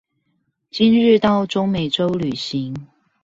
[0.71, 2.87] 今日到中美州旅行